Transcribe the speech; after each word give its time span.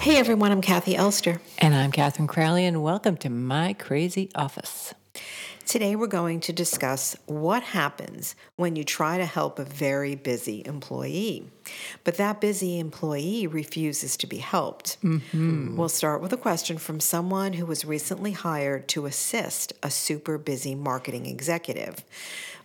Hey 0.00 0.16
everyone, 0.16 0.50
I'm 0.50 0.62
Kathi 0.62 0.94
Elster. 0.94 1.42
And 1.58 1.74
I'm 1.74 1.92
Katherine 1.92 2.26
Crowley, 2.26 2.64
and 2.64 2.82
welcome 2.82 3.18
to 3.18 3.28
My 3.28 3.74
Crazy 3.74 4.30
Office. 4.34 4.94
Today 5.66 5.94
we're 5.94 6.06
going 6.06 6.40
to 6.40 6.54
discuss 6.54 7.18
what 7.26 7.62
happens 7.62 8.34
when 8.56 8.76
you 8.76 8.82
try 8.82 9.18
to 9.18 9.26
help 9.26 9.58
a 9.58 9.64
very 9.64 10.14
busy 10.14 10.62
employee, 10.64 11.50
but 12.02 12.16
that 12.16 12.40
busy 12.40 12.78
employee 12.78 13.46
refuses 13.46 14.16
to 14.16 14.26
be 14.26 14.38
helped. 14.38 14.96
Mm-hmm. 15.02 15.76
We'll 15.76 15.90
start 15.90 16.22
with 16.22 16.32
a 16.32 16.38
question 16.38 16.78
from 16.78 16.98
someone 16.98 17.52
who 17.52 17.66
was 17.66 17.84
recently 17.84 18.32
hired 18.32 18.88
to 18.88 19.04
assist 19.04 19.74
a 19.82 19.90
super 19.90 20.38
busy 20.38 20.74
marketing 20.74 21.26
executive 21.26 22.06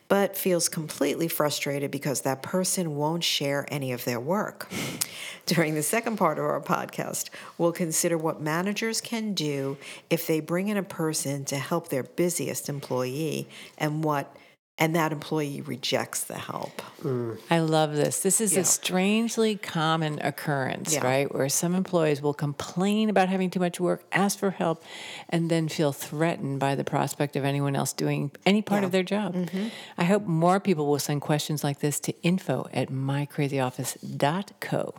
but 0.07 0.37
feels 0.37 0.69
completely 0.69 1.27
frustrated 1.27 1.91
because 1.91 2.21
that 2.21 2.43
person 2.43 2.95
won't 2.95 3.23
share 3.23 3.65
any 3.69 3.91
of 3.91 4.05
their 4.05 4.19
work. 4.19 4.69
During 5.45 5.75
the 5.75 5.83
second 5.83 6.17
part 6.17 6.37
of 6.37 6.45
our 6.45 6.61
podcast, 6.61 7.29
we'll 7.57 7.71
consider 7.71 8.17
what 8.17 8.41
managers 8.41 9.01
can 9.01 9.33
do 9.33 9.77
if 10.09 10.27
they 10.27 10.39
bring 10.39 10.67
in 10.67 10.77
a 10.77 10.83
person 10.83 11.45
to 11.45 11.57
help 11.57 11.89
their 11.89 12.03
busiest 12.03 12.69
employee 12.69 13.47
and 13.77 14.03
what 14.03 14.35
and 14.77 14.93
that 14.95 15.13
employee 15.13 15.61
rejects 15.61 16.25
the 16.25 16.37
help. 16.37 16.81
Mm. 17.01 17.39
I 17.49 17.59
love 17.59 17.95
this. 17.95 18.19
This 18.19 18.41
is 18.41 18.55
yeah. 18.55 18.59
a 18.59 18.65
strangely 18.65 19.55
common 19.55 20.19
occurrence, 20.21 20.93
yeah. 20.93 21.05
right? 21.05 21.33
Where 21.33 21.47
some 21.47 21.75
employees 21.75 22.21
will 22.21 22.33
complain 22.33 23.09
about 23.09 23.29
having 23.29 23.49
too 23.49 23.61
much 23.61 23.79
work, 23.79 24.03
ask 24.11 24.37
for 24.37 24.51
help, 24.51 24.83
and 25.29 25.49
then 25.49 25.69
feel 25.69 25.93
threatened 25.93 26.59
by 26.59 26.75
the 26.75 26.83
prospect 26.83 27.37
of 27.37 27.45
anyone 27.45 27.73
else 27.75 27.93
doing 27.93 28.31
any 28.45 28.61
part 28.61 28.81
yeah. 28.81 28.87
of 28.87 28.91
their 28.91 29.03
job. 29.03 29.33
Mm-hmm. 29.33 29.67
I 29.97 30.03
hope 30.03 30.25
more 30.25 30.59
people 30.59 30.87
will 30.87 30.99
send 30.99 31.21
questions 31.21 31.63
like 31.63 31.79
this 31.79 32.01
to 32.01 32.13
info 32.21 32.67
at 32.73 32.89
mycrazyoffice.co. 32.89 34.93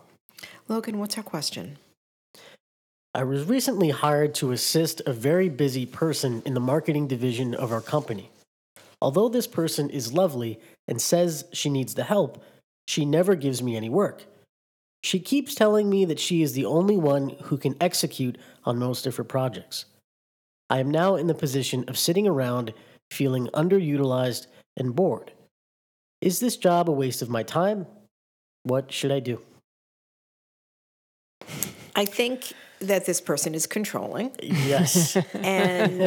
Logan, 0.69 0.99
what's 0.99 1.19
our 1.19 1.23
question? 1.23 1.79
I 3.15 3.25
was 3.25 3.45
recently 3.45 3.91
hired 3.91 4.35
to 4.37 4.53
assist 4.53 5.03
a 5.07 5.13
very 5.13 5.49
busy 5.49 5.87
person 5.87 6.43
in 6.45 6.55
the 6.55 6.61
marketing 6.61 7.09
division 7.09 7.55
of 7.55 7.73
our 7.73 7.81
company. 7.81 8.31
Although 9.01 9.29
this 9.29 9.47
person 9.47 9.91
is 9.91 10.13
lovely 10.13 10.59
and 10.89 11.01
says 11.01 11.45
she 11.53 11.71
needs 11.71 11.95
the 11.95 12.05
help, 12.05 12.43
she 12.89 13.05
never 13.05 13.35
gives 13.35 13.63
me 13.63 13.77
any 13.77 13.89
work. 13.89 14.25
She 15.03 15.21
keeps 15.21 15.55
telling 15.55 15.89
me 15.89 16.05
that 16.05 16.19
she 16.19 16.43
is 16.43 16.55
the 16.55 16.65
only 16.65 16.97
one 16.97 17.31
who 17.45 17.59
can 17.59 17.77
execute 17.81 18.39
on 18.65 18.79
most 18.79 19.07
of 19.07 19.17
her 19.17 19.25
projects. 19.25 19.85
I 20.69 20.79
am 20.79 20.91
now 20.91 21.15
in 21.15 21.27
the 21.27 21.35
position 21.35 21.85
of 21.89 21.99
sitting 21.99 22.27
around 22.27 22.73
feeling 23.11 23.47
underutilized 23.49 24.47
and 24.77 24.97
bored. 24.97 25.33
Is 26.21 26.41
this 26.41 26.57
job 26.57 26.89
a 26.89 26.93
waste 26.93 27.23
of 27.23 27.29
my 27.29 27.43
time? 27.43 27.87
What 28.65 28.91
should 28.91 29.13
I 29.13 29.21
do? 29.21 29.43
I 31.95 32.05
think 32.05 32.53
that 32.87 33.07
this 33.07 33.21
person 33.21 33.55
is 33.55 33.67
controlling. 33.67 34.35
Yes. 34.43 35.17
and 35.35 36.01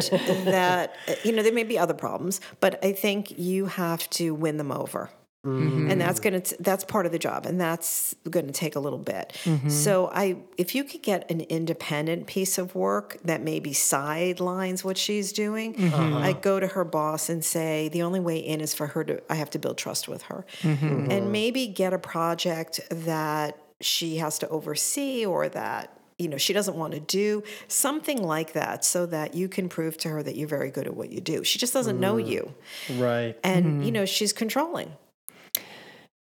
that, 0.46 0.96
you 1.24 1.32
know, 1.32 1.44
there 1.44 1.54
may 1.54 1.64
be 1.64 1.78
other 1.78 1.94
problems, 1.94 2.42
but 2.60 2.84
I 2.84 2.92
think 2.92 3.38
you 3.38 3.66
have 3.66 4.10
to 4.12 4.34
win 4.34 4.58
them 4.58 4.72
over. 4.72 5.10
Mm-hmm. 5.46 5.90
And 5.90 6.02
that's 6.02 6.20
going 6.20 6.42
to 6.42 6.62
that's 6.62 6.84
part 6.84 7.06
of 7.06 7.14
the 7.14 7.20
job 7.20 7.46
and 7.46 7.62
that's 7.62 8.14
going 8.30 8.48
to 8.48 8.52
take 8.52 8.76
a 8.76 8.80
little 8.80 9.00
bit. 9.00 9.40
Mm-hmm. 9.46 9.70
So 9.70 10.12
I 10.14 10.40
if 10.58 10.76
you 10.76 10.84
could 10.84 11.02
get 11.02 11.32
an 11.32 11.40
independent 11.42 12.28
piece 12.28 12.58
of 12.58 12.76
work 12.76 13.18
that 13.24 13.42
maybe 13.42 13.72
sidelines 13.72 14.84
what 14.84 14.98
she's 14.98 15.32
doing, 15.32 15.76
mm-hmm. 15.76 16.18
I 16.18 16.34
go 16.34 16.60
to 16.60 16.68
her 16.68 16.84
boss 16.84 17.30
and 17.30 17.44
say 17.44 17.88
the 17.88 18.02
only 18.02 18.20
way 18.20 18.38
in 18.38 18.60
is 18.60 18.74
for 18.74 18.88
her 18.88 19.06
to 19.06 19.32
I 19.32 19.36
have 19.36 19.50
to 19.52 19.60
build 19.60 19.78
trust 19.78 20.10
with 20.10 20.24
her. 20.24 20.46
Mm-hmm. 20.62 21.10
And 21.10 21.32
maybe 21.32 21.68
get 21.68 21.94
a 21.94 22.00
project 22.00 22.82
that 22.90 23.58
she 23.80 24.18
has 24.18 24.40
to 24.40 24.50
oversee 24.50 25.26
or 25.26 25.48
that 25.48 25.99
you 26.20 26.28
know 26.28 26.38
she 26.38 26.54
doesn't 26.54 26.76
want 26.76 26.94
to 26.94 27.00
do 27.00 27.42
something 27.68 28.22
like 28.22 28.54
that 28.54 28.86
so 28.86 29.06
that 29.06 29.34
you 29.34 29.48
can 29.48 29.70
prove 29.70 29.98
to 29.98 30.10
her 30.10 30.22
that 30.22 30.36
you're 30.36 30.48
very 30.48 30.70
good 30.70 30.86
at 30.86 30.96
what 30.96 31.10
you 31.12 31.20
do 31.20 31.44
she 31.44 31.58
just 31.58 31.74
doesn't 31.74 31.98
mm. 31.98 32.02
know 32.02 32.18
you 32.18 32.54
right 32.98 33.40
and 33.44 33.66
mm-hmm. 33.66 33.82
you 33.84 33.92
know 33.92 34.06
she's 34.06 34.34
controlling 34.34 34.92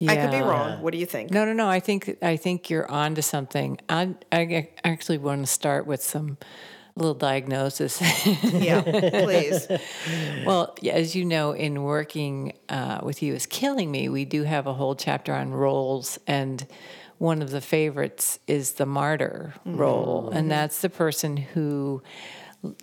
yeah. 0.01 0.13
I 0.13 0.17
could 0.17 0.33
be 0.33 0.41
wrong. 0.41 0.83
What 0.83 0.93
do 0.93 0.99
you 0.99 1.07
think? 1.07 1.31
No, 1.31 1.45
no, 1.45 1.53
no. 1.53 1.69
I 1.69 1.81
think 1.81 2.19
I 2.21 2.37
think 2.37 2.69
you're 2.69 2.91
on 2.91 3.15
to 3.15 3.23
something. 3.23 3.79
I, 3.89 4.15
I 4.33 4.69
actually 4.83 5.19
want 5.19 5.47
to 5.47 5.47
start 5.47 5.87
with 5.87 6.03
some 6.03 6.37
little 6.97 7.15
diagnosis. 7.15 8.01
yeah, 8.45 8.83
please. 8.83 9.67
well, 10.47 10.77
as 10.89 11.17
you 11.17 11.25
know, 11.25 11.53
in 11.53 11.83
working 11.83 12.53
uh, 12.69 13.01
with 13.03 13.23
you 13.23 13.35
is 13.35 13.47
killing 13.47 13.91
me, 13.91 14.09
we 14.09 14.25
do 14.25 14.45
have 14.45 14.67
a 14.67 14.75
whole 14.75 14.95
chapter 14.95 15.33
on 15.33 15.53
roles 15.53 16.19
and 16.27 16.67
one 17.19 17.43
of 17.43 17.51
the 17.51 17.61
favorites 17.61 18.39
is 18.47 18.73
the 18.73 18.87
martyr 18.87 19.55
mm-hmm. 19.61 19.77
role, 19.77 20.31
and 20.31 20.51
that's 20.51 20.81
the 20.83 20.91
person 20.91 21.37
who 21.37 22.03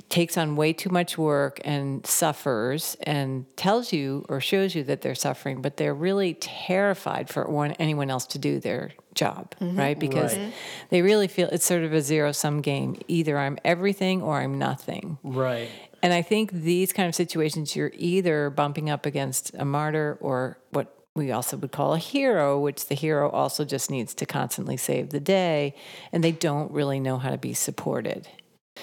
takes 0.09 0.37
on 0.37 0.55
way 0.55 0.73
too 0.73 0.89
much 0.89 1.17
work 1.17 1.59
and 1.63 2.05
suffers 2.05 2.95
and 3.03 3.45
tells 3.57 3.91
you 3.93 4.25
or 4.29 4.39
shows 4.39 4.75
you 4.75 4.83
that 4.83 5.01
they're 5.01 5.15
suffering, 5.15 5.61
but 5.61 5.77
they're 5.77 5.93
really 5.93 6.35
terrified 6.35 7.29
for 7.29 7.45
one, 7.49 7.71
anyone 7.73 8.09
else 8.09 8.25
to 8.27 8.39
do 8.39 8.59
their 8.59 8.91
job, 9.13 9.53
mm-hmm. 9.59 9.77
right? 9.77 9.99
Because 9.99 10.37
right. 10.37 10.53
they 10.89 11.01
really 11.01 11.27
feel 11.27 11.47
it's 11.49 11.65
sort 11.65 11.83
of 11.83 11.93
a 11.93 12.01
zero 12.01 12.31
sum 12.31 12.61
game. 12.61 12.99
Either 13.07 13.37
I'm 13.37 13.57
everything 13.65 14.21
or 14.21 14.39
I'm 14.39 14.57
nothing. 14.57 15.17
Right. 15.23 15.69
And 16.03 16.13
I 16.13 16.21
think 16.21 16.51
these 16.51 16.93
kind 16.93 17.07
of 17.07 17.15
situations, 17.15 17.75
you're 17.75 17.91
either 17.95 18.49
bumping 18.49 18.89
up 18.89 19.05
against 19.05 19.53
a 19.57 19.65
martyr 19.65 20.17
or 20.19 20.57
what 20.71 20.97
we 21.13 21.31
also 21.31 21.57
would 21.57 21.71
call 21.71 21.93
a 21.93 21.97
hero, 21.97 22.59
which 22.59 22.87
the 22.87 22.95
hero 22.95 23.29
also 23.29 23.65
just 23.65 23.91
needs 23.91 24.13
to 24.15 24.25
constantly 24.25 24.77
save 24.77 25.09
the 25.09 25.19
day, 25.19 25.75
and 26.11 26.23
they 26.23 26.31
don't 26.31 26.71
really 26.71 26.99
know 26.99 27.17
how 27.17 27.29
to 27.29 27.37
be 27.37 27.53
supported. 27.53 28.27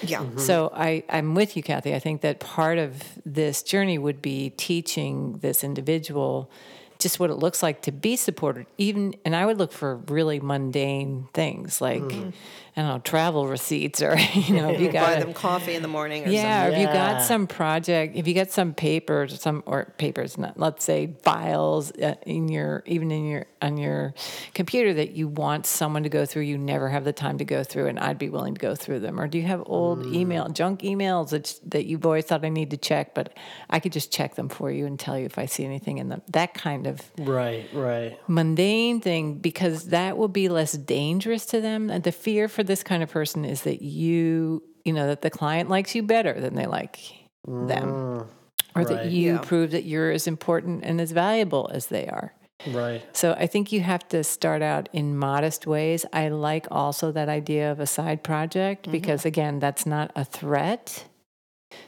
Yeah. 0.03 0.21
Mm-hmm. 0.21 0.39
So 0.39 0.71
I, 0.75 1.03
I'm 1.09 1.35
with 1.35 1.57
you, 1.57 1.63
Kathi. 1.63 1.95
I 1.95 1.99
think 1.99 2.21
that 2.23 2.41
part 2.41 2.79
of 2.79 3.03
this 3.25 3.63
journey 3.63 3.99
would 3.99 4.23
be 4.23 4.51
teaching 4.51 5.39
this 5.39 5.65
individual 5.65 6.51
just 6.99 7.21
what 7.21 7.31
it 7.31 7.37
looks 7.37 7.63
like 7.63 7.83
to 7.83 7.93
be 7.93 8.17
supported. 8.17 8.67
Even, 8.77 9.15
and 9.25 9.37
I 9.37 9.47
would 9.47 9.59
look 9.59 9.73
for 9.73 9.97
really 9.97 10.41
mundane 10.41 11.29
things 11.33 11.81
like. 11.81 12.03
Mm 12.03 12.33
I 12.79 12.83
don't 12.83 12.91
know, 12.91 12.99
travel 13.01 13.49
receipts 13.49 14.03
or, 14.03 14.17
you 14.35 14.55
know, 14.55 14.71
if 14.71 14.81
you 14.81 14.89
got 14.93 15.15
buy 15.15 15.19
them 15.19 15.35
coffee 15.35 15.75
in 15.75 15.83
the 15.83 15.89
morning 15.89 16.25
or 16.25 16.31
yeah, 16.31 16.63
something. 16.63 16.81
if 16.81 16.87
you 16.87 16.95
got 16.95 17.23
some 17.23 17.49
project, 17.49 18.15
if 18.15 18.29
you 18.29 18.35
got 18.35 18.53
some 18.53 18.73
papers, 18.73 19.41
some 19.41 19.65
or 19.67 19.93
papers, 19.99 20.39
not 20.39 20.61
let's 20.61 20.85
say 20.85 21.13
files 21.25 21.91
uh, 21.91 22.15
in 22.25 22.47
your 22.47 22.85
even 22.87 23.11
in 23.11 23.27
your 23.27 23.47
on 23.61 23.79
your 23.79 24.15
computer 24.55 24.95
that 24.95 25.11
you 25.11 25.27
want 25.27 25.67
someone 25.67 26.05
to 26.05 26.09
go 26.09 26.25
through, 26.25 26.43
you 26.43 26.57
never 26.57 26.89
have 26.89 27.05
the 27.05 27.13
time 27.13 27.39
to 27.39 27.45
go 27.45 27.65
through, 27.65 27.89
and 27.89 27.99
I'd 27.99 28.17
be 28.17 28.29
willing 28.29 28.55
to 28.55 28.61
go 28.61 28.77
through 28.77 29.01
them. 29.01 29.19
Or 29.19 29.27
do 29.27 29.39
you 29.39 29.45
have 29.49 29.65
old 29.67 30.05
mm. 30.05 30.15
email, 30.15 30.49
junk 30.49 30.83
emails 30.83 31.31
that 31.31 31.59
that 31.73 31.87
you've 31.87 32.07
always 32.07 32.27
thought 32.27 32.45
I 32.45 32.49
need 32.49 32.71
to 32.71 32.77
check, 32.77 33.13
but 33.13 33.37
I 33.69 33.81
could 33.81 33.91
just 33.91 34.13
check 34.13 34.37
them 34.37 34.49
for 34.49 34.71
you 34.71 34.87
and 34.87 35.01
tell 35.01 35.19
you 35.19 35.25
if 35.25 35.37
I 35.37 35.47
see 35.47 35.65
anything 35.65 35.99
in 35.99 36.11
them. 36.11 36.23
That 36.29 36.55
kind 36.55 36.87
of 36.89 37.01
right, 37.19 37.69
right, 37.73 38.19
mundane 38.27 39.01
thing 39.01 39.35
because 39.35 39.89
that 39.89 40.17
will 40.17 40.29
be 40.29 40.49
less 40.49 40.73
dangerous 40.73 41.47
to 41.47 41.61
them. 41.61 41.91
And 41.91 42.03
the 42.03 42.13
fear 42.13 42.49
for 42.49 42.63
this 42.63 42.83
kind 42.83 43.03
of 43.03 43.11
person 43.11 43.45
is 43.45 43.63
that 43.63 43.83
you, 43.83 44.63
you 44.85 44.93
know, 44.93 45.07
that 45.07 45.23
the 45.23 45.31
client 45.31 45.71
likes 45.71 45.95
you 45.95 46.03
better 46.03 46.41
than 46.41 46.55
they 46.55 46.67
like 46.67 46.99
them, 47.47 47.89
mm, 47.89 48.21
or 48.21 48.29
right. 48.75 48.89
that 48.89 49.07
you 49.07 49.35
yeah. 49.35 49.39
prove 49.39 49.71
that 49.71 49.85
you're 49.85 50.11
as 50.11 50.27
important 50.27 50.85
and 50.85 51.01
as 51.01 51.13
valuable 51.13 51.71
as 51.73 51.87
they 51.87 52.07
are. 52.09 52.33
Right. 52.67 53.05
So 53.17 53.35
I 53.35 53.47
think 53.47 53.71
you 53.71 53.81
have 53.83 54.09
to 54.09 54.25
start 54.25 54.63
out 54.63 54.89
in 54.93 55.17
modest 55.17 55.67
ways. 55.67 56.05
I 56.13 56.29
like 56.29 56.67
also 56.71 57.13
that 57.13 57.29
idea 57.29 57.71
of 57.71 57.79
a 57.79 57.87
side 57.87 58.25
project 58.25 58.83
mm-hmm. 58.83 58.93
because, 58.93 59.25
again, 59.25 59.61
that's 59.61 59.87
not 59.87 60.11
a 60.17 60.25
threat 60.25 61.05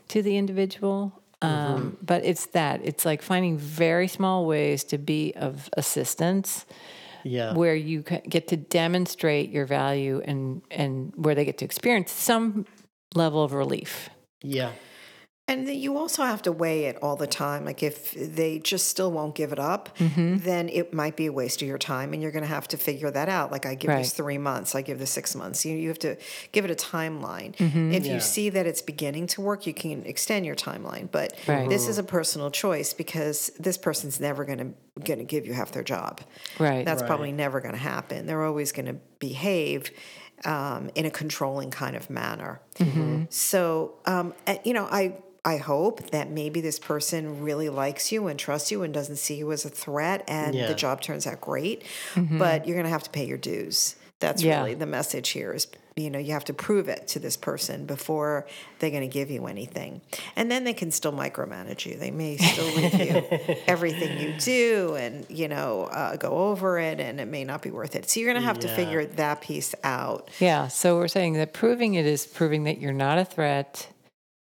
to 0.08 0.22
the 0.22 0.36
individual. 0.36 1.19
Um, 1.42 1.50
mm-hmm. 1.50 1.88
But 2.02 2.24
it's 2.24 2.46
that 2.46 2.80
it's 2.84 3.04
like 3.04 3.22
finding 3.22 3.56
very 3.56 4.08
small 4.08 4.46
ways 4.46 4.84
to 4.84 4.98
be 4.98 5.32
of 5.36 5.70
assistance 5.74 6.66
yeah. 7.24 7.54
where 7.54 7.74
you 7.74 8.02
get 8.02 8.48
to 8.48 8.56
demonstrate 8.56 9.50
your 9.50 9.66
value 9.66 10.20
and 10.24 10.62
and 10.70 11.12
where 11.16 11.34
they 11.34 11.44
get 11.44 11.58
to 11.58 11.64
experience 11.64 12.12
some 12.12 12.66
level 13.14 13.42
of 13.42 13.52
relief. 13.52 14.10
Yeah. 14.42 14.72
And 15.50 15.68
you 15.68 15.98
also 15.98 16.22
have 16.22 16.42
to 16.42 16.52
weigh 16.52 16.84
it 16.84 16.96
all 17.02 17.16
the 17.16 17.26
time. 17.26 17.64
Like 17.64 17.82
if 17.82 18.12
they 18.12 18.58
just 18.60 18.86
still 18.88 19.10
won't 19.10 19.34
give 19.34 19.52
it 19.52 19.58
up, 19.58 19.96
Mm-hmm. 19.98 20.38
then 20.38 20.68
it 20.68 20.94
might 20.94 21.16
be 21.16 21.26
a 21.26 21.32
waste 21.32 21.60
of 21.62 21.68
your 21.68 21.78
time, 21.78 22.12
and 22.12 22.22
you're 22.22 22.30
going 22.30 22.44
to 22.44 22.54
have 22.58 22.68
to 22.68 22.76
figure 22.76 23.10
that 23.10 23.28
out. 23.28 23.50
Like 23.50 23.66
I 23.66 23.74
give 23.74 23.90
this 23.98 24.12
three 24.12 24.38
months, 24.38 24.74
I 24.74 24.82
give 24.82 24.98
this 24.98 25.10
six 25.10 25.34
months. 25.34 25.64
You 25.66 25.76
you 25.76 25.88
have 25.88 25.98
to 26.00 26.16
give 26.52 26.64
it 26.64 26.70
a 26.70 26.74
timeline. 26.74 27.56
Mm-hmm. 27.56 27.92
If 27.92 28.06
Yeah. 28.06 28.14
you 28.14 28.20
see 28.20 28.48
that 28.50 28.66
it's 28.66 28.82
beginning 28.82 29.26
to 29.28 29.40
work, 29.40 29.66
you 29.66 29.74
can 29.74 30.04
extend 30.06 30.46
your 30.46 30.54
timeline. 30.56 31.08
But 31.10 31.28
Right. 31.48 31.68
this 31.68 31.88
is 31.88 31.98
a 31.98 32.02
personal 32.04 32.50
choice 32.50 32.92
because 32.94 33.50
this 33.58 33.76
person's 33.76 34.20
never 34.20 34.44
going 34.44 34.58
to 34.58 34.70
going 35.04 35.18
to 35.18 35.24
give 35.24 35.46
you 35.46 35.54
half 35.54 35.72
their 35.72 35.82
job. 35.84 36.20
Right. 36.58 36.84
That's 36.84 37.00
Right. 37.02 37.06
probably 37.08 37.32
never 37.32 37.60
going 37.60 37.74
to 37.74 37.80
happen. 37.80 38.26
They're 38.26 38.44
always 38.44 38.70
going 38.72 38.86
to 38.86 38.96
behave 39.18 39.90
um, 40.44 40.90
in 40.94 41.04
a 41.06 41.10
controlling 41.10 41.70
kind 41.70 41.96
of 41.96 42.08
manner. 42.10 42.60
So, 43.30 43.94
um, 44.06 44.34
you 44.64 44.72
know, 44.74 44.86
I 44.90 45.14
I 45.44 45.56
hope 45.56 46.10
that 46.10 46.30
maybe 46.30 46.60
this 46.60 46.78
person 46.78 47.42
really 47.42 47.68
likes 47.70 48.12
you 48.12 48.26
and 48.26 48.38
trusts 48.38 48.70
you 48.70 48.82
and 48.82 48.92
doesn't 48.92 49.16
see 49.16 49.36
you 49.36 49.52
as 49.52 49.64
a 49.64 49.70
threat, 49.70 50.22
and 50.28 50.54
Yeah. 50.54 50.66
the 50.66 50.74
job 50.74 51.00
turns 51.00 51.26
out 51.26 51.40
great. 51.40 51.82
But 52.14 52.66
you're 52.66 52.76
going 52.76 52.84
to 52.84 52.90
have 52.90 53.04
to 53.04 53.10
pay 53.10 53.24
your 53.26 53.38
dues. 53.38 53.96
That's 54.20 54.42
Yeah. 54.42 54.58
really 54.60 54.74
the 54.74 54.84
message 54.86 55.30
here. 55.30 55.52
Is 55.54 55.66
you 55.96 56.08
know 56.10 56.18
you 56.18 56.32
have 56.32 56.44
to 56.44 56.52
prove 56.54 56.88
it 56.88 57.08
to 57.08 57.18
this 57.18 57.36
person 57.38 57.84
before 57.86 58.46
they're 58.78 58.90
going 58.90 59.02
to 59.02 59.08
give 59.08 59.30
you 59.30 59.46
anything, 59.46 60.02
and 60.36 60.50
then 60.50 60.64
they 60.64 60.74
can 60.74 60.90
still 60.90 61.12
micromanage 61.12 61.86
you. 61.86 61.96
They 61.96 62.10
may 62.10 62.36
still 62.36 62.76
review 62.76 63.22
everything 63.66 64.18
you 64.20 64.34
do, 64.38 64.94
and 64.96 65.24
you 65.30 65.48
know 65.48 65.84
uh, 65.84 66.16
go 66.16 66.28
over 66.50 66.78
it, 66.78 67.00
and 67.00 67.18
it 67.18 67.28
may 67.28 67.44
not 67.44 67.62
be 67.62 67.70
worth 67.70 67.96
it. 67.96 68.10
So 68.10 68.20
you're 68.20 68.30
going 68.30 68.40
to 68.42 68.46
have 68.46 68.58
to 68.60 68.68
figure 68.68 69.06
that 69.06 69.40
piece 69.40 69.74
out. 69.84 70.30
Yeah. 70.38 70.68
So 70.68 70.96
we're 70.96 71.08
saying 71.08 71.32
that 71.34 71.54
proving 71.54 71.94
it 71.94 72.04
is 72.04 72.26
proving 72.26 72.64
that 72.64 72.78
you're 72.78 72.92
not 72.92 73.16
a 73.18 73.24
threat, 73.24 73.88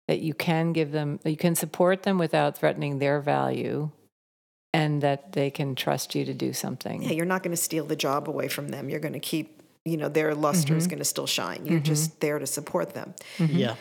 that 0.07 0.19
you 0.21 0.33
can 0.33 0.73
give 0.73 0.91
them, 0.91 1.19
you 1.25 1.37
can 1.37 1.55
support 1.55 2.03
them 2.03 2.17
without 2.17 2.57
threatening 2.57 2.99
their 2.99 3.19
value, 3.19 3.89
and 4.73 5.01
that 5.01 5.31
they 5.31 5.49
can 5.49 5.73
trust 5.75 6.15
you 6.15 6.25
to 6.25 6.33
do 6.33 6.53
something. 6.53 7.03
Yeah, 7.03 7.11
you're 7.11 7.25
not 7.25 7.43
going 7.43 7.55
to 7.55 7.61
steal 7.61 7.85
the 7.85 7.95
job 7.95 8.27
away 8.29 8.47
from 8.47 8.69
them. 8.69 8.89
You're 8.89 8.99
going 8.99 9.13
to 9.13 9.19
keep, 9.19 9.63
you 9.85 9.97
know, 9.97 10.09
their 10.09 10.35
luster 10.35 10.75
is 10.75 10.83
mm-hmm. 10.83 10.91
going 10.91 10.99
to 10.99 11.05
still 11.05 11.27
shine. 11.27 11.65
You're 11.65 11.75
mm-hmm. 11.75 11.83
just 11.85 12.19
there 12.19 12.39
to 12.39 12.47
support 12.47 12.93
them. 12.93 13.15
Mm-hmm. 13.37 13.57
Yeah. 13.57 13.75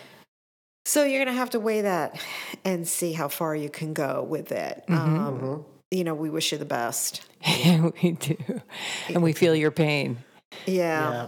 So 0.87 1.05
you're 1.05 1.25
going 1.25 1.35
to 1.35 1.39
have 1.39 1.51
to 1.51 1.61
weigh 1.61 1.81
that 1.83 2.21
and 2.65 2.87
see 2.87 3.13
how 3.13 3.29
far 3.29 3.57
you 3.57 3.71
can 3.71 3.95
go 3.95 4.23
with 4.23 4.53
it. 4.53 4.85
Um, 4.89 5.65
You 5.91 6.05
know, 6.05 6.15
we 6.15 6.29
wish 6.29 6.53
you 6.53 6.59
the 6.59 6.65
best. 6.65 7.23
Yeah, 7.47 7.91
we 8.03 8.13
do. 8.13 8.37
And 9.09 9.23
we 9.23 9.33
feel 9.33 9.55
your 9.55 9.71
pain. 9.71 10.19
Yeah. 10.67 11.11
Yeah. 11.11 11.27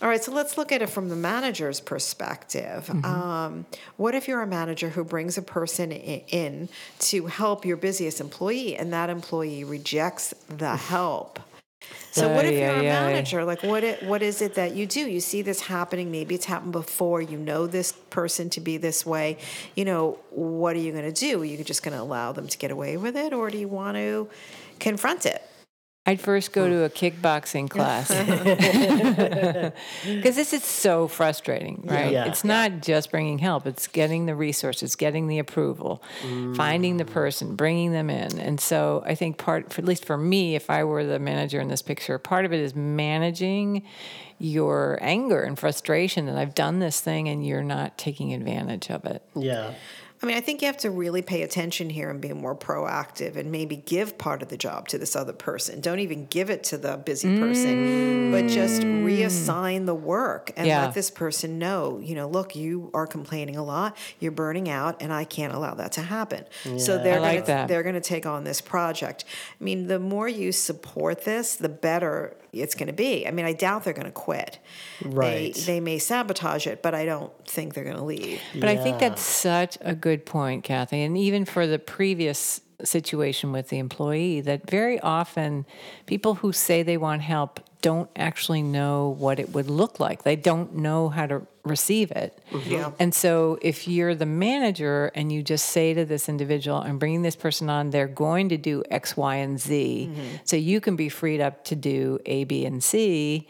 All 0.00 0.08
right, 0.08 0.22
so 0.22 0.30
let's 0.30 0.56
look 0.56 0.70
at 0.70 0.80
it 0.80 0.88
from 0.88 1.08
the 1.08 1.16
manager's 1.16 1.80
perspective. 1.80 2.88
Um, 3.04 3.66
what 3.96 4.14
if 4.14 4.28
you're 4.28 4.42
a 4.42 4.46
manager 4.46 4.90
who 4.90 5.02
brings 5.02 5.36
a 5.36 5.42
person 5.42 5.90
in 5.90 6.68
to 7.00 7.26
help 7.26 7.64
your 7.64 7.76
busiest 7.76 8.20
employee 8.20 8.76
and 8.76 8.92
that 8.92 9.10
employee 9.10 9.64
rejects 9.64 10.34
the 10.48 10.76
help? 10.76 11.40
So 12.12 12.32
what 12.32 12.44
if 12.44 12.52
you're 12.52 12.70
a 12.70 12.82
manager? 12.82 13.44
Like 13.44 13.62
what 13.62 13.82
it, 13.82 14.02
what 14.04 14.22
is 14.22 14.40
it 14.40 14.54
that 14.54 14.74
you 14.74 14.86
do? 14.86 15.00
You 15.00 15.20
see 15.20 15.42
this 15.42 15.62
happening, 15.62 16.12
maybe 16.12 16.34
it's 16.34 16.46
happened 16.46 16.72
before, 16.72 17.20
you 17.20 17.38
know 17.38 17.66
this 17.66 17.90
person 17.90 18.50
to 18.50 18.60
be 18.60 18.76
this 18.76 19.04
way. 19.04 19.38
You 19.74 19.84
know, 19.84 20.18
what 20.30 20.76
are 20.76 20.80
you 20.80 20.92
going 20.92 21.12
to 21.12 21.12
do? 21.12 21.42
Are 21.42 21.44
you 21.44 21.62
just 21.64 21.82
going 21.82 21.96
to 21.96 22.02
allow 22.02 22.32
them 22.32 22.46
to 22.46 22.58
get 22.58 22.70
away 22.70 22.96
with 22.96 23.16
it 23.16 23.32
or 23.32 23.50
do 23.50 23.58
you 23.58 23.68
want 23.68 23.96
to 23.96 24.28
confront 24.78 25.26
it? 25.26 25.47
I'd 26.08 26.20
first 26.20 26.52
go 26.52 26.66
to 26.66 26.84
a 26.84 26.88
kickboxing 26.90 27.68
class 27.74 28.08
because 30.06 30.36
this 30.36 30.54
is 30.54 30.64
so 30.64 31.06
frustrating, 31.06 31.82
right? 31.84 32.10
Yeah. 32.10 32.24
It's 32.24 32.44
not 32.44 32.80
just 32.80 33.10
bringing 33.10 33.38
help; 33.38 33.66
it's 33.66 33.86
getting 33.86 34.24
the 34.24 34.34
resources, 34.34 34.96
getting 34.96 35.26
the 35.26 35.38
approval, 35.38 36.02
finding 36.56 36.96
the 36.96 37.04
mm. 37.04 37.12
person, 37.12 37.56
bringing 37.56 37.92
them 37.92 38.08
in. 38.08 38.38
And 38.38 38.58
so, 38.58 39.02
I 39.04 39.14
think 39.14 39.36
part, 39.36 39.70
for, 39.70 39.82
at 39.82 39.84
least 39.84 40.06
for 40.06 40.16
me, 40.16 40.54
if 40.54 40.70
I 40.70 40.82
were 40.84 41.04
the 41.04 41.18
manager 41.18 41.60
in 41.60 41.68
this 41.68 41.82
picture, 41.82 42.18
part 42.18 42.46
of 42.46 42.54
it 42.54 42.60
is 42.60 42.74
managing 42.74 43.82
your 44.38 44.98
anger 45.02 45.42
and 45.42 45.58
frustration 45.58 46.24
that 46.26 46.38
I've 46.38 46.54
done 46.54 46.78
this 46.78 47.00
thing 47.00 47.28
and 47.28 47.44
you're 47.44 47.62
not 47.62 47.98
taking 47.98 48.32
advantage 48.32 48.88
of 48.90 49.04
it. 49.04 49.22
Yeah. 49.34 49.74
I 50.20 50.26
mean, 50.26 50.36
I 50.36 50.40
think 50.40 50.62
you 50.62 50.66
have 50.66 50.78
to 50.78 50.90
really 50.90 51.22
pay 51.22 51.42
attention 51.42 51.90
here 51.90 52.10
and 52.10 52.20
be 52.20 52.32
more 52.32 52.56
proactive 52.56 53.36
and 53.36 53.52
maybe 53.52 53.76
give 53.76 54.18
part 54.18 54.42
of 54.42 54.48
the 54.48 54.56
job 54.56 54.88
to 54.88 54.98
this 54.98 55.14
other 55.14 55.32
person. 55.32 55.80
Don't 55.80 56.00
even 56.00 56.26
give 56.26 56.50
it 56.50 56.64
to 56.64 56.76
the 56.76 56.96
busy 56.96 57.38
person, 57.38 58.32
but 58.32 58.48
just 58.48 58.82
mm. 58.82 59.04
reassign 59.04 59.86
the 59.86 59.94
work 59.94 60.50
and 60.56 60.66
Yeah. 60.66 60.86
let 60.86 60.94
this 60.94 61.10
person 61.10 61.58
know, 61.58 62.00
you 62.02 62.16
know, 62.16 62.28
look, 62.28 62.56
you 62.56 62.90
are 62.94 63.06
complaining 63.06 63.56
a 63.56 63.62
lot, 63.62 63.96
you're 64.18 64.32
burning 64.32 64.68
out, 64.68 65.00
and 65.00 65.12
I 65.12 65.22
can't 65.24 65.54
allow 65.54 65.74
that 65.74 65.92
to 65.92 66.02
happen. 66.02 66.44
So 66.78 66.98
they're 66.98 67.20
like 67.20 67.46
gonna, 67.46 67.46
that. 67.46 67.68
they're 67.68 67.84
going 67.84 67.94
to 67.94 68.00
take 68.00 68.26
on 68.26 68.42
this 68.42 68.60
project. 68.60 69.24
I 69.60 69.64
mean, 69.64 69.86
the 69.86 70.00
more 70.00 70.28
you 70.28 70.50
support 70.50 71.24
this, 71.24 71.54
the 71.54 71.68
better 71.68 72.36
it's 72.52 72.74
going 72.74 72.86
to 72.86 72.92
be. 72.92 73.26
I 73.26 73.30
mean, 73.30 73.44
I 73.44 73.52
doubt 73.52 73.84
they're 73.84 73.92
going 73.92 74.06
to 74.06 74.12
quit. 74.12 74.58
Right. 75.04 75.54
They, 75.54 75.60
they 75.60 75.80
may 75.80 75.98
sabotage 75.98 76.66
it, 76.66 76.82
but 76.82 76.94
I 76.94 77.04
don't 77.04 77.32
think 77.46 77.74
they're 77.74 77.84
going 77.84 77.96
to 77.96 78.04
leave. 78.04 78.40
But 78.54 78.68
I 78.68 78.76
think 78.76 78.98
that's 78.98 79.22
such 79.22 79.78
a 79.80 79.94
good 79.94 80.24
point, 80.24 80.64
Kathi. 80.64 81.04
And 81.04 81.16
even 81.16 81.44
for 81.44 81.66
the 81.66 81.78
previous 81.78 82.60
situation 82.84 83.52
with 83.52 83.68
the 83.68 83.78
employee, 83.78 84.40
that 84.40 84.68
very 84.68 85.00
often 85.00 85.66
people 86.06 86.36
who 86.36 86.52
say 86.52 86.82
they 86.82 86.96
want 86.96 87.22
help 87.22 87.60
don't 87.80 88.10
actually 88.16 88.62
know 88.62 89.14
what 89.18 89.38
it 89.38 89.50
would 89.50 89.70
look 89.70 90.00
like. 90.00 90.24
They 90.24 90.36
don't 90.36 90.76
know 90.76 91.08
how 91.08 91.26
to 91.26 91.46
receive 91.64 92.10
it. 92.10 92.38
Mm-hmm. 92.50 92.70
Yeah. 92.70 92.90
And 92.98 93.14
so 93.14 93.58
if 93.62 93.86
you're 93.86 94.14
the 94.14 94.26
manager 94.26 95.12
and 95.14 95.30
you 95.30 95.42
just 95.42 95.66
say 95.66 95.94
to 95.94 96.04
this 96.04 96.28
individual, 96.28 96.78
I'm 96.78 96.98
bringing 96.98 97.22
this 97.22 97.36
person 97.36 97.70
on, 97.70 97.90
they're 97.90 98.08
going 98.08 98.48
to 98.48 98.56
do 98.56 98.82
X, 98.90 99.16
Y, 99.16 99.36
and 99.36 99.60
Z, 99.60 100.10
mm-hmm. 100.10 100.36
so 100.44 100.56
you 100.56 100.80
can 100.80 100.96
be 100.96 101.08
freed 101.08 101.40
up 101.40 101.64
to 101.64 101.76
do 101.76 102.18
A, 102.26 102.44
B, 102.44 102.64
and 102.64 102.82
C, 102.82 103.48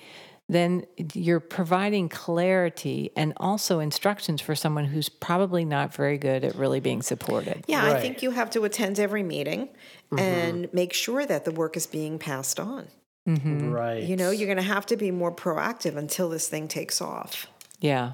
then 0.49 0.87
you're 1.15 1.41
providing 1.41 2.09
clarity 2.09 3.11
and 3.15 3.35
also 3.37 3.81
instructions 3.81 4.41
for 4.41 4.55
someone 4.55 4.87
who's 4.87 5.09
probably 5.09 5.65
not 5.65 5.95
very 5.95 6.17
good 6.17 6.43
at 6.43 6.55
really 6.55 6.81
being 6.81 7.03
supported. 7.03 7.65
Yeah, 7.69 7.85
I 7.85 8.01
think 8.01 8.23
you 8.23 8.31
have 8.31 8.49
to 8.51 8.65
attend 8.65 8.99
every 8.99 9.23
meeting 9.23 9.69
mm-hmm. 10.11 10.19
and 10.19 10.73
make 10.73 10.95
sure 10.95 11.27
that 11.27 11.45
the 11.45 11.51
work 11.51 11.77
is 11.77 11.87
being 11.87 12.19
passed 12.19 12.59
on. 12.59 12.89
Mm-hmm. 13.29 13.71
Right. 13.71 14.03
You 14.03 14.17
know, 14.17 14.31
you're 14.31 14.47
going 14.47 14.57
to 14.57 14.63
have 14.63 14.87
to 14.87 14.97
be 14.97 15.11
more 15.11 15.35
proactive 15.35 15.97
until 15.97 16.31
this 16.31 16.49
thing 16.49 16.67
takes 16.67 17.03
off. 17.03 17.47
Yeah. 17.79 18.13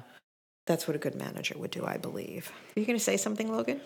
That's 0.67 0.87
what 0.87 0.95
a 0.95 0.99
good 0.99 1.15
manager 1.15 1.55
would 1.57 1.71
do, 1.71 1.85
I 1.85 1.95
believe. 1.97 2.51
Are 2.75 2.79
you 2.79 2.85
going 2.85 2.97
to 2.97 3.03
say 3.03 3.15
something, 3.15 3.49
Logan? 3.49 3.79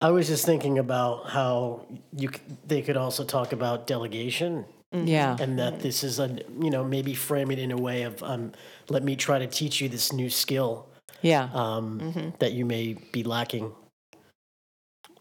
I 0.00 0.10
was 0.10 0.28
just 0.28 0.46
thinking 0.46 0.78
about 0.78 1.28
how 1.28 1.86
you 2.16 2.30
they 2.66 2.80
could 2.82 2.96
also 2.96 3.24
talk 3.24 3.52
about 3.52 3.86
delegation 3.86 4.64
Yeah. 4.92 5.36
and 5.40 5.58
that 5.58 5.80
this 5.80 6.02
is 6.02 6.18
a 6.18 6.28
you 6.60 6.70
know 6.70 6.82
maybe 6.84 7.14
frame 7.14 7.50
it 7.52 7.58
in 7.60 7.70
a 7.70 7.76
way 7.76 8.02
of 8.02 8.22
um 8.24 8.52
let 8.88 9.04
me 9.04 9.14
try 9.14 9.38
to 9.38 9.46
teach 9.46 9.80
you 9.80 9.88
this 9.88 10.12
new 10.12 10.28
skill 10.28 10.88
Yeah. 11.22 11.48
um 11.54 12.32
that 12.40 12.52
you 12.52 12.64
may 12.64 12.94
be 13.12 13.22
lacking. 13.22 13.72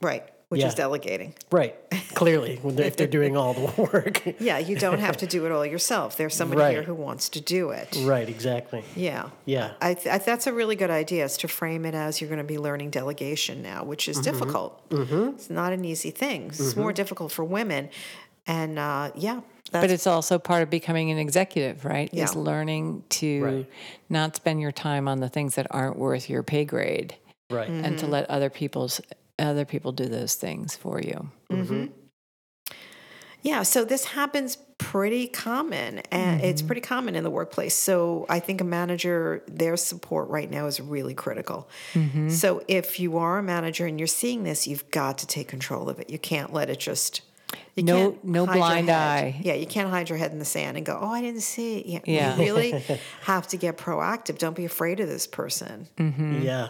Right, 0.02 0.24
which 0.48 0.62
Yeah. 0.62 0.68
is 0.68 0.76
delegating. 0.76 1.34
Right. 1.52 1.76
Clearly, 2.16 2.58
when 2.62 2.76
they- 2.78 2.86
if 2.88 2.96
they're 2.98 3.06
doing 3.08 3.36
all 3.38 3.54
the 3.54 3.82
work. 3.82 4.24
Yeah, 4.40 4.58
you 4.58 4.78
don't 4.78 5.00
have 5.00 5.18
to 5.18 5.28
do 5.28 5.46
it 5.46 5.52
all 5.52 5.66
yourself. 5.66 6.16
There's 6.18 6.34
somebody 6.36 6.62
Right. 6.62 6.72
here 6.74 6.84
who 6.84 6.96
wants 6.96 7.30
to 7.30 7.42
do 7.42 7.70
it. 7.72 7.96
right. 8.04 8.28
Exactly. 8.28 8.84
Yeah. 8.96 9.30
Yeah. 9.46 9.74
I, 9.82 9.94
th- 9.94 10.08
I 10.08 10.18
that's 10.18 10.48
a 10.48 10.54
really 10.54 10.76
good 10.76 10.90
idea 10.90 11.26
is 11.26 11.38
to 11.38 11.48
frame 11.48 11.86
it 11.86 11.94
as 11.94 12.22
you're 12.22 12.30
going 12.30 12.40
to 12.40 12.44
be 12.56 12.58
learning 12.58 12.90
delegation 12.92 13.62
now, 13.62 13.84
which 13.84 14.08
is 14.10 14.18
difficult. 14.20 14.82
It's 14.90 15.50
not 15.50 15.74
an 15.74 15.84
easy 15.86 16.12
thing. 16.12 16.48
It's 16.48 16.76
more 16.76 16.94
difficult 16.94 17.32
for 17.32 17.44
women, 17.44 17.90
and 18.48 18.80
uh, 18.80 19.12
yeah, 19.16 19.42
that's 19.70 19.84
But 19.84 19.92
it's 19.92 20.08
also 20.08 20.40
part 20.40 20.64
of 20.64 20.70
becoming 20.70 21.12
an 21.12 21.18
executive, 21.18 21.86
right? 21.86 22.10
Yeah. 22.12 22.26
Is 22.26 22.36
learning 22.36 23.04
to 23.10 23.44
Right. 23.44 23.70
not 24.10 24.36
spend 24.36 24.62
your 24.62 24.72
time 24.72 25.08
on 25.08 25.20
the 25.20 25.30
things 25.30 25.56
that 25.56 25.68
aren't 25.72 25.98
worth 25.98 26.30
your 26.30 26.44
pay 26.44 26.66
grade 26.66 27.16
Right. 27.50 27.70
Mm-hmm. 27.70 27.86
and 27.86 28.00
to 28.00 28.08
let 28.08 28.30
other 28.30 28.50
people's 28.50 29.02
other 29.40 29.66
people 29.66 29.92
do 29.94 30.06
those 30.06 30.36
things 30.36 30.76
for 30.76 31.02
you. 31.02 31.30
Mm-hmm. 31.50 31.74
Mm-hmm. 31.74 31.86
Yeah, 33.42 33.64
so 33.64 33.86
this 33.86 34.04
happens 34.04 34.58
pretty 34.78 35.28
common, 35.28 36.00
and 36.12 36.42
it's 36.42 36.62
pretty 36.62 36.82
common 36.82 37.16
in 37.16 37.24
the 37.24 37.30
workplace. 37.30 37.74
So 37.74 38.26
I 38.28 38.42
think 38.42 38.60
a 38.60 38.66
manager, 38.66 39.44
their 39.48 39.78
support 39.78 40.28
right 40.28 40.50
now 40.52 40.66
is 40.66 40.82
really 40.82 41.14
critical. 41.14 41.70
So 42.28 42.62
if 42.68 43.00
you 43.00 43.18
are 43.18 43.38
a 43.38 43.44
manager 43.44 43.86
and 43.86 43.98
you're 43.98 44.08
seeing 44.08 44.44
this, 44.44 44.68
you've 44.68 44.92
got 44.92 45.20
to 45.20 45.28
take 45.28 45.48
control 45.48 45.88
of 45.90 46.00
it. 46.02 46.10
You 46.10 46.20
can't 46.20 46.52
let 46.52 46.70
it 46.70 46.80
just. 46.80 47.22
You 47.76 47.84
No- 47.84 48.12
can't 48.12 48.24
no 48.26 48.46
blind 48.46 48.90
eye. 48.90 49.40
Yeah, 49.42 49.54
you 49.54 49.66
can't 49.66 49.90
hide 49.90 50.10
your 50.10 50.18
head 50.18 50.32
in 50.32 50.40
the 50.40 50.46
sand 50.46 50.76
and 50.78 50.86
go, 50.86 50.98
"Oh, 51.02 51.08
I 51.10 51.22
didn't 51.22 51.42
see 51.42 51.80
it." 51.80 51.86
Yeah, 51.86 52.00
Yeah. 52.06 52.36
you 52.36 52.44
really 52.44 52.72
have 53.24 53.48
to 53.50 53.58
get 53.58 53.78
proactive. 53.78 54.38
Don't 54.38 54.56
be 54.56 54.66
afraid 54.66 55.00
of 55.00 55.08
this 55.08 55.28
person. 55.28 55.88
Mm-hmm. 55.98 56.42
Yeah. 56.42 56.70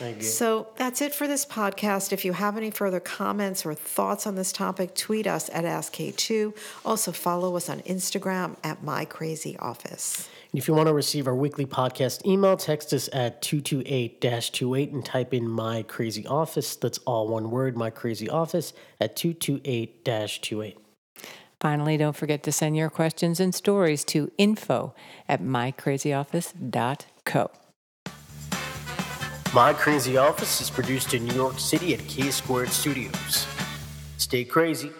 I 0.00 0.06
agree. 0.06 0.22
So 0.22 0.68
that's 0.76 1.00
it 1.02 1.14
for 1.14 1.26
this 1.28 1.44
podcast. 1.44 2.12
If 2.12 2.24
you 2.24 2.32
have 2.32 2.56
any 2.56 2.70
further 2.70 2.98
comments 3.00 3.66
or 3.66 3.74
thoughts 3.74 4.26
on 4.26 4.34
this 4.36 4.50
topic, 4.52 4.94
tweet 4.94 5.26
us 5.26 5.50
at 5.52 5.64
AskK2. 5.64 6.54
Also, 6.84 7.12
follow 7.12 7.56
us 7.56 7.68
on 7.68 7.80
Instagram 7.80 8.56
at 8.64 8.82
My 8.82 9.04
Crazy 9.04 9.56
Office. 9.58 10.28
And 10.52 10.60
if 10.60 10.68
you 10.68 10.74
want 10.74 10.88
to 10.88 10.92
receive 10.92 11.26
our 11.26 11.34
weekly 11.34 11.64
podcast 11.64 12.26
email, 12.26 12.58
text 12.58 12.92
us 12.92 13.08
at 13.12 13.40
228 13.40 14.20
28 14.20 14.92
and 14.92 15.04
type 15.04 15.32
in 15.32 15.48
My 15.48 15.82
Crazy 15.82 16.26
Office. 16.26 16.76
That's 16.76 16.98
all 16.98 17.28
one 17.28 17.50
word, 17.50 17.76
My 17.76 17.88
Crazy 17.88 18.28
Office, 18.28 18.74
at 19.00 19.16
228 19.16 20.04
28. 20.04 20.76
Finally, 21.58 21.96
don't 21.96 22.16
forget 22.16 22.42
to 22.42 22.52
send 22.52 22.76
your 22.76 22.90
questions 22.90 23.40
and 23.40 23.54
stories 23.54 24.04
to 24.04 24.30
info 24.36 24.94
at 25.28 25.40
mycrazyoffice.co. 25.40 27.50
My 29.54 29.72
Crazy 29.72 30.16
Office 30.16 30.60
is 30.60 30.70
produced 30.70 31.14
in 31.14 31.24
New 31.24 31.34
York 31.34 31.58
City 31.58 31.94
at 31.94 32.06
K 32.08 32.30
Squared 32.30 32.68
Studios. 32.68 33.46
Stay 34.18 34.44
crazy. 34.44 34.90